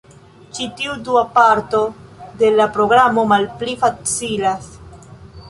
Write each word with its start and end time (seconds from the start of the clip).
Ĉi 0.53 0.63
tiu 0.77 0.95
dua 1.09 1.21
parto 1.35 1.81
de 2.41 2.49
la 2.61 2.67
programo 2.79 3.27
malpli 3.35 3.77
facilas. 3.85 4.73